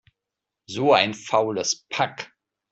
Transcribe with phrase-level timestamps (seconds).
[0.67, 2.33] So ein faules Pack!